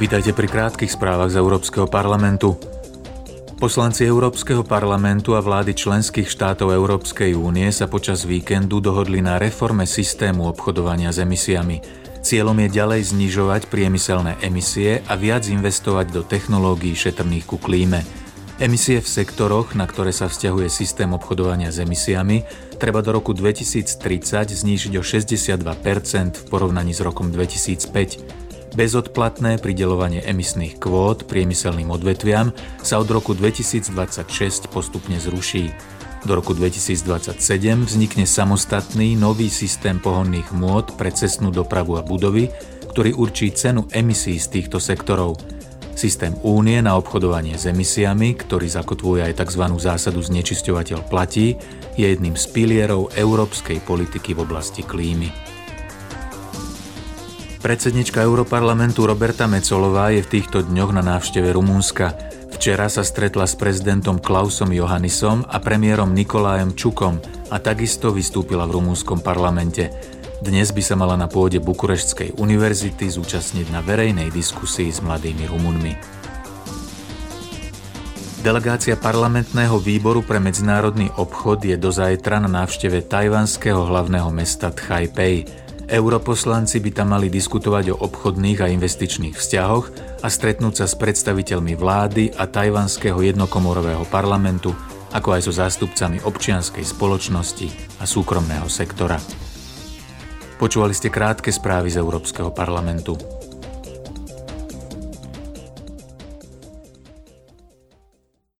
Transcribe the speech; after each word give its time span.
Vítajte 0.00 0.32
pri 0.32 0.48
krátkých 0.48 0.96
správach 0.96 1.28
z 1.28 1.36
Európskeho 1.36 1.84
parlamentu. 1.84 2.56
Poslanci 3.60 4.08
Európskeho 4.08 4.64
parlamentu 4.64 5.36
a 5.36 5.44
vlády 5.44 5.76
členských 5.76 6.26
štátov 6.26 6.72
Európskej 6.72 7.36
únie 7.36 7.68
sa 7.70 7.84
počas 7.86 8.24
víkendu 8.24 8.80
dohodli 8.80 9.20
na 9.20 9.36
reforme 9.36 9.84
systému 9.84 10.48
obchodovania 10.48 11.12
s 11.12 11.20
emisiami. 11.20 11.84
Cieľom 12.24 12.56
je 12.64 12.68
ďalej 12.72 13.12
znižovať 13.12 13.68
priemyselné 13.68 14.40
emisie 14.40 15.04
a 15.06 15.14
viac 15.14 15.44
investovať 15.46 16.06
do 16.10 16.22
technológií 16.24 16.96
šetrných 16.96 17.44
ku 17.44 17.60
klíme. 17.60 18.00
Emisie 18.62 19.02
v 19.02 19.08
sektoroch, 19.10 19.74
na 19.74 19.84
ktoré 19.90 20.14
sa 20.14 20.30
vzťahuje 20.30 20.70
systém 20.70 21.10
obchodovania 21.10 21.68
s 21.68 21.82
emisiami, 21.82 22.46
treba 22.78 23.02
do 23.04 23.12
roku 23.12 23.34
2030 23.34 24.54
znížiť 24.54 24.92
o 24.96 25.02
62% 25.02 25.58
v 26.38 26.44
porovnaní 26.48 26.96
s 26.96 27.02
rokom 27.04 27.28
2005. 27.28 28.41
Bezodplatné 28.72 29.60
pridelovanie 29.60 30.24
emisných 30.24 30.80
kvót 30.80 31.28
priemyselným 31.28 31.92
odvetviam 31.92 32.56
sa 32.80 32.96
od 32.96 33.08
roku 33.12 33.36
2026 33.36 34.72
postupne 34.72 35.20
zruší. 35.20 35.76
Do 36.24 36.32
roku 36.32 36.56
2027 36.56 37.36
vznikne 37.84 38.24
samostatný 38.24 39.12
nový 39.12 39.52
systém 39.52 40.00
pohonných 40.00 40.56
môd 40.56 40.96
pre 40.96 41.12
cestnú 41.12 41.52
dopravu 41.52 42.00
a 42.00 42.02
budovy, 42.02 42.48
ktorý 42.96 43.12
určí 43.12 43.52
cenu 43.52 43.84
emisí 43.92 44.40
z 44.40 44.48
týchto 44.48 44.80
sektorov. 44.80 45.36
Systém 45.92 46.32
únie 46.40 46.80
na 46.80 46.96
obchodovanie 46.96 47.60
s 47.60 47.68
emisiami, 47.68 48.32
ktorý 48.40 48.72
zakotvuje 48.72 49.20
aj 49.28 49.44
tzv. 49.44 49.68
zásadu 49.76 50.24
znečisťovateľ 50.24 51.12
platí, 51.12 51.60
je 52.00 52.08
jedným 52.08 52.40
z 52.40 52.48
pilierov 52.48 53.12
európskej 53.20 53.84
politiky 53.84 54.32
v 54.32 54.48
oblasti 54.48 54.80
klímy. 54.80 55.28
Predsednička 57.62 58.18
Europarlamentu 58.26 59.06
Roberta 59.06 59.46
Mecolová 59.46 60.10
je 60.10 60.26
v 60.26 60.30
týchto 60.34 60.66
dňoch 60.66 60.98
na 60.98 61.02
návšteve 61.14 61.54
Rumúnska. 61.54 62.10
Včera 62.58 62.90
sa 62.90 63.06
stretla 63.06 63.46
s 63.46 63.54
prezidentom 63.54 64.18
Klausom 64.18 64.74
Johannisom 64.74 65.46
a 65.46 65.62
premiérom 65.62 66.10
Nikolájem 66.10 66.74
Čukom 66.74 67.22
a 67.54 67.62
takisto 67.62 68.10
vystúpila 68.10 68.66
v 68.66 68.82
rumúnskom 68.82 69.22
parlamente. 69.22 69.94
Dnes 70.42 70.74
by 70.74 70.82
sa 70.82 70.98
mala 70.98 71.14
na 71.14 71.30
pôde 71.30 71.62
Bukureštskej 71.62 72.34
univerzity 72.34 73.06
zúčastniť 73.06 73.70
na 73.70 73.78
verejnej 73.78 74.34
diskusii 74.34 74.90
s 74.90 74.98
mladými 74.98 75.46
Rumunmi. 75.46 75.94
Delegácia 78.42 78.98
parlamentného 78.98 79.78
výboru 79.78 80.26
pre 80.26 80.42
medzinárodný 80.42 81.14
obchod 81.14 81.62
je 81.62 81.78
do 81.78 81.94
zajtra 81.94 82.42
na 82.42 82.50
návšteve 82.50 83.06
tajvanského 83.06 83.86
hlavného 83.86 84.34
mesta 84.34 84.74
Taipei. 84.74 85.61
Europoslanci 85.92 86.80
by 86.80 86.90
tam 86.96 87.12
mali 87.12 87.28
diskutovať 87.28 87.92
o 87.92 88.00
obchodných 88.00 88.64
a 88.64 88.72
investičných 88.72 89.36
vzťahoch 89.36 89.86
a 90.24 90.28
stretnúť 90.32 90.80
sa 90.80 90.86
s 90.88 90.96
predstaviteľmi 90.96 91.76
vlády 91.76 92.32
a 92.32 92.48
tajvanského 92.48 93.20
jednokomorového 93.20 94.08
parlamentu, 94.08 94.72
ako 95.12 95.36
aj 95.36 95.40
so 95.44 95.52
zástupcami 95.52 96.24
občianskej 96.24 96.80
spoločnosti 96.80 97.68
a 98.00 98.08
súkromného 98.08 98.72
sektora. 98.72 99.20
Počúvali 100.56 100.96
ste 100.96 101.12
krátke 101.12 101.52
správy 101.52 101.92
z 101.92 102.00
Európskeho 102.00 102.56
parlamentu. 102.56 103.20